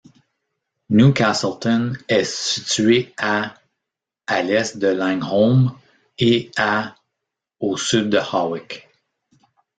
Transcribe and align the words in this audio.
Newcastleton 0.89 1.95
est 2.07 2.23
situé 2.25 3.13
à 3.17 3.53
à 4.25 4.41
l'est 4.41 4.77
de 4.79 4.87
Langholm 4.87 5.73
et 6.17 6.49
à 6.57 6.95
au 7.59 7.77
sud 7.77 8.09
de 8.09 8.17
Hawick. 8.17 8.89